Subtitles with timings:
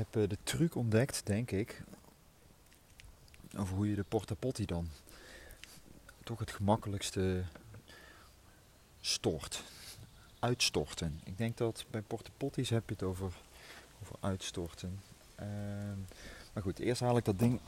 [0.00, 1.82] heb uh, de truc ontdekt, denk ik,
[3.56, 4.88] over hoe je de porta potty dan
[6.24, 7.44] toch het gemakkelijkste
[9.00, 9.62] stort.
[10.38, 11.20] Uitstorten.
[11.24, 13.32] Ik denk dat bij porta potties heb je het over,
[14.02, 15.00] over uitstorten.
[15.40, 15.46] Uh,
[16.52, 17.60] maar goed, eerst haal ik dat ding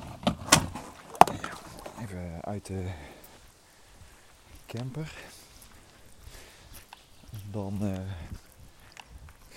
[2.01, 2.92] even uit de
[4.66, 5.12] camper.
[7.51, 7.98] Dan uh,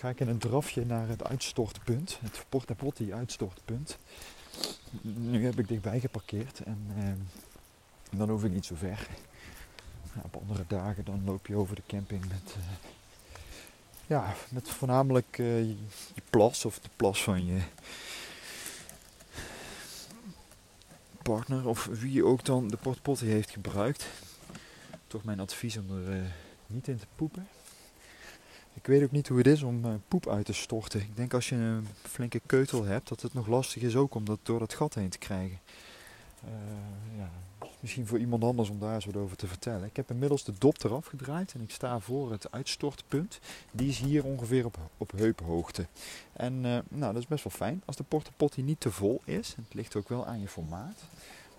[0.06, 3.98] ga ik in een drafje naar het uitstortpunt, het Porta Potty uitstortpunt.
[5.02, 9.08] Nu heb ik dichtbij geparkeerd en uh, dan hoef ik niet zo ver.
[10.22, 12.64] Op andere dagen dan loop je over de camping met, uh,
[14.08, 15.76] ja, met voornamelijk je,
[16.14, 17.62] je plas of de plas van je
[21.22, 24.08] partner of wie ook dan de Porta Potty heeft gebruikt.
[25.08, 26.32] Toch mijn advies om er
[26.68, 27.48] niet in te poepen.
[28.76, 31.02] Ik weet ook niet hoe het is om uh, poep uit te storten.
[31.02, 34.26] Ik denk als je een flinke keutel hebt, dat het nog lastig is ook om
[34.26, 35.60] dat door dat gat heen te krijgen.
[36.44, 37.30] Uh, ja,
[37.80, 39.84] misschien voor iemand anders om daar eens wat over te vertellen.
[39.84, 43.40] Ik heb inmiddels de dop eraf gedraaid en ik sta voor het uitstortpunt.
[43.72, 45.86] Die is hier ongeveer op, op heuphoogte.
[46.34, 47.82] En uh, nou, dat is best wel fijn.
[47.86, 51.04] Als de portapotty niet te vol is, het ligt ook wel aan je formaat,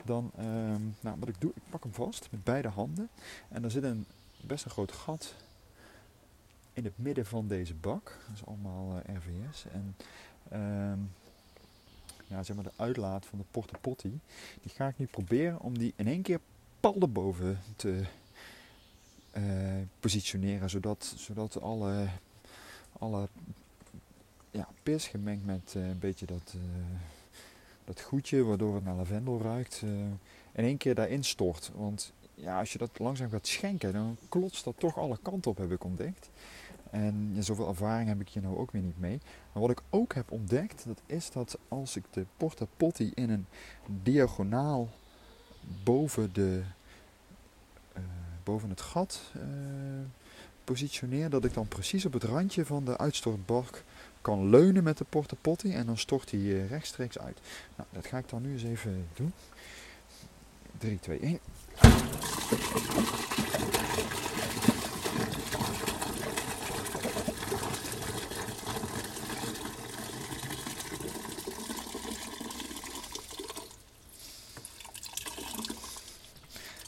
[0.05, 3.09] dan, ehm, nou, wat ik doe, ik pak hem vast met beide handen.
[3.49, 4.07] En er zit een
[4.41, 5.35] best een groot gat
[6.77, 8.19] in het midden van deze bak.
[8.27, 9.65] Dat is allemaal uh, RVS.
[9.73, 9.97] En
[10.53, 11.05] uh,
[12.27, 14.13] ja, zeg maar de uitlaat van de Porta Potty,
[14.63, 16.41] die ga ik nu proberen om die in één keer
[16.81, 18.03] pal erboven te
[19.37, 19.43] uh,
[20.01, 20.71] positioneren.
[20.71, 22.09] Zodat, zodat alle,
[22.99, 23.29] alle
[24.51, 26.55] ja, pis gemengd met uh, een beetje dat,
[27.85, 29.83] dat goedje, waardoor het naar lavendel ruikt,
[30.53, 31.71] in één keer daarin stort.
[31.75, 35.57] Want ja, als je dat langzaam gaat schenken, dan klotst dat toch alle kanten op,
[35.57, 36.31] heb ik ontdekt.
[36.91, 39.21] En ja, zoveel ervaring heb ik hier nou ook weer niet mee.
[39.53, 43.31] Maar wat ik ook heb ontdekt, dat is dat als ik de porta potty in
[43.31, 43.47] een
[44.03, 44.89] diagonaal
[45.85, 46.63] boven, de,
[47.97, 48.03] uh,
[48.45, 49.43] boven het gat uh,
[50.65, 53.83] positioneer, dat ik dan precies op het randje van de uitstortbalk
[54.21, 57.41] kan leunen met de porta potty en dan stort hij uh, rechtstreeks uit.
[57.77, 59.33] Nou, dat ga ik dan nu eens even doen.
[60.79, 61.39] 3, 2, 1.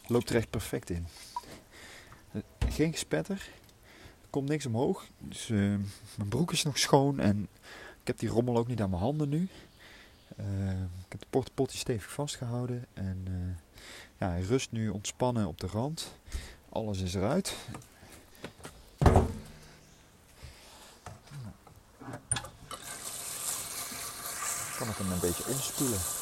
[0.08, 1.06] Loopt er echt perfect in.
[2.68, 3.50] Geen gespetter,
[4.22, 5.06] er komt niks omhoog.
[5.18, 5.78] Dus uh,
[6.16, 7.48] mijn broek is nog schoon en
[8.00, 9.48] ik heb die rommel ook niet aan mijn handen nu.
[10.40, 13.54] Uh, ik heb de portepotje stevig vastgehouden en uh,
[14.18, 16.12] ja, hij rust nu ontspannen op de rand.
[16.68, 17.54] Alles is eruit.
[24.78, 26.17] Kan ik hem een beetje omspoelen.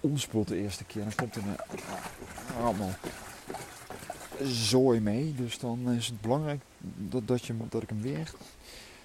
[0.00, 1.56] Omspoelt de eerste keer, dan komt er een,
[2.62, 2.94] allemaal
[4.42, 5.34] zooi mee.
[5.34, 8.32] Dus dan is het belangrijk dat, dat, je, dat ik hem weer,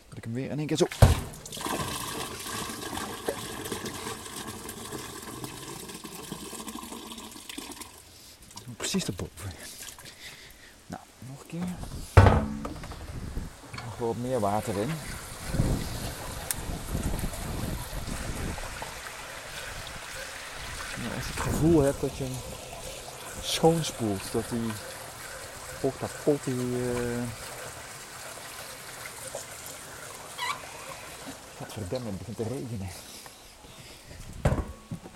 [0.09, 0.87] dat ik hem weer in één keer zo.
[8.77, 9.51] Precies erboven.
[10.87, 11.75] Nou, nog een keer.
[13.85, 14.89] Nog wat meer water in.
[21.15, 22.33] Als je het gevoel hebt dat je hem
[23.41, 24.71] schoonspoelt, dat die
[25.79, 27.23] porta potty uh...
[31.57, 32.89] Godverdamme, het begint te regenen.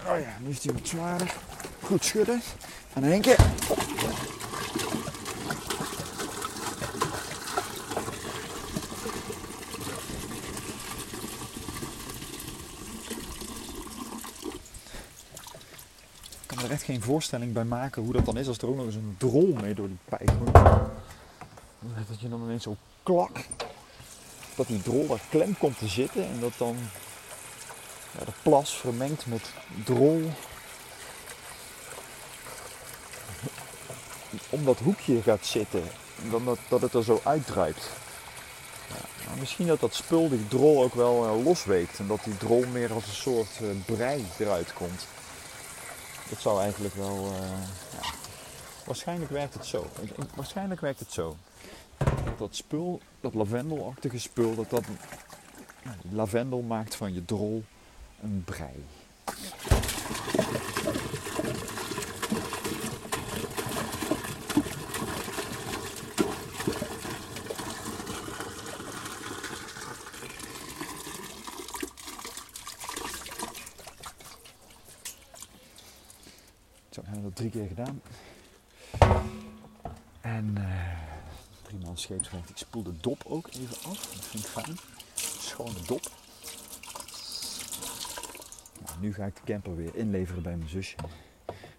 [0.06, 1.34] Oh ja, nu is hij wat zwaarder.
[1.82, 2.42] Goed schudden.
[2.94, 3.38] En in één keer.
[16.64, 18.96] Er echt geen voorstelling bij maken hoe dat dan is als er ook nog eens
[18.96, 20.54] een drol mee door die pijp moet.
[22.08, 23.46] Dat je dan ineens zo klak,
[24.56, 26.76] dat die drol daar klem komt te zitten en dat dan
[28.18, 29.52] ja, de plas vermengt met
[29.84, 30.32] drol
[34.50, 35.84] om dat hoekje gaat zitten.
[36.24, 37.90] En dan dat, dat het er zo uitdruipt.
[38.90, 42.00] Ja, misschien dat dat spul, die drol, ook wel uh, losweekt.
[42.00, 45.08] En dat die drol meer als een soort uh, brei eruit komt.
[46.30, 47.16] Dat zou eigenlijk wel.
[47.16, 47.40] Uh,
[48.02, 48.10] ja.
[48.86, 49.86] Waarschijnlijk werkt het zo.
[50.36, 51.36] Waarschijnlijk werkt het zo.
[51.98, 54.84] Dat, dat spul, dat lavendelachtige spul, dat dat.
[56.12, 57.64] lavendel maakt van je drol
[58.22, 58.86] een brei.
[76.98, 78.02] Zo, hebben we dat drie keer gedaan.
[80.22, 80.98] En eh
[81.62, 82.50] drie man scheepsrecht.
[82.50, 84.14] Ik spoel de dop ook even af.
[84.16, 84.78] Dat vind ik fijn.
[85.16, 86.02] Schone dop.
[88.86, 90.96] Nou, nu ga ik de camper weer inleveren bij mijn zusje.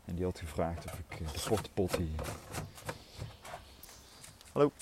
[0.05, 2.09] En die had gevraagd of ik eh, de portepot hier...
[4.53, 4.73] Hallo.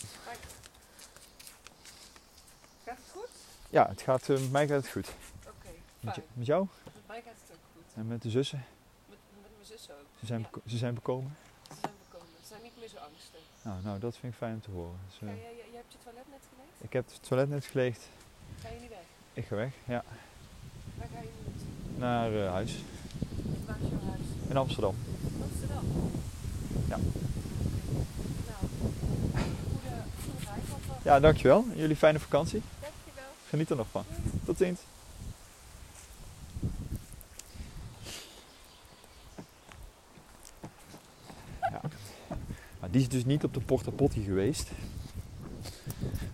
[2.85, 3.29] Gaat het goed?
[3.71, 5.09] Ja, het gaat, eh, met mij gaat het goed.
[5.47, 5.69] Oké,
[6.01, 7.95] Met, met jou Met mij gaat het ook goed.
[7.95, 8.65] en met de zussen?
[9.67, 10.07] Zus ook.
[10.21, 11.37] Ze zijn, Ja, ze zijn bekomen?
[11.69, 12.29] ze zijn bekomen.
[12.43, 13.41] Ze zijn niet meer zo angstig.
[13.63, 14.99] Nou, nou, dat vind ik fijn om te horen.
[15.09, 16.73] Dus, eh, Ga jij, hebt je toilet net geleegd?
[16.79, 18.09] ik heb het toilet net geleegd.
[18.63, 18.99] Ga je niet weg?
[19.33, 20.05] Ik ga weg, ja.
[20.99, 21.99] Waar ga je nu naartoe?
[21.99, 22.73] Naar eh, huis.
[23.67, 24.21] Waar is jouw huis?
[24.49, 24.95] In Amsterdam.
[25.43, 25.85] Amsterdam?
[26.89, 26.97] Ja.
[26.97, 28.61] Nou,
[29.69, 30.47] goede, goede
[30.93, 31.03] reis.
[31.03, 31.65] Ja, dankjewel.
[31.75, 32.63] Jullie fijne vakantie.
[32.81, 33.31] Dankjewel.
[33.49, 34.05] Geniet er nog van.
[34.45, 34.81] Tot ziens.
[41.61, 41.81] Ja.
[42.81, 44.71] Maar die is dus niet op de Porta Potty geweest.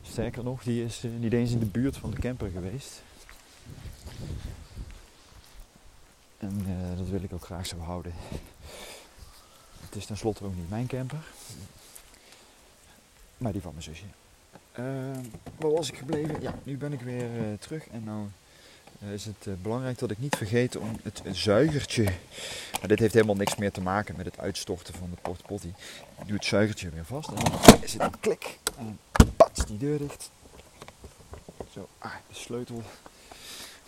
[0.03, 3.03] Sterker nog, die is eh, niet eens in de buurt van de camper geweest.
[6.39, 8.13] En eh, dat wil ik ook graag zo houden.
[9.81, 11.25] Het is tenslotte ook niet mijn camper.
[13.39, 14.05] Maar die van mijn zusje.
[14.73, 15.25] Ehm,
[15.59, 16.41] waar was ik gebleven?
[16.41, 17.89] Ja, nu ben ik weer eh, terug.
[17.89, 18.27] En nou
[18.99, 22.05] is het eh, belangrijk dat ik niet vergeet om het zuigertje.
[22.79, 25.73] Maar dit heeft helemaal niks meer te maken met het uitstorten van de portpotty.
[26.19, 27.29] Ik doe het zuigertje weer vast.
[27.29, 28.59] En dan is het een klik.
[28.79, 28.99] En
[29.67, 30.31] die deur dicht.
[31.73, 32.83] Zo, ah, de sleutel.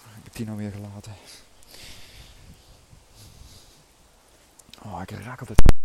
[0.02, 1.12] Heb ik die nou weer gelaten?
[4.82, 5.83] Oh, ik raak altijd.